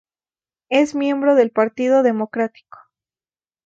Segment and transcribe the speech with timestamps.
[0.69, 2.79] Es miembro del Partido democrático.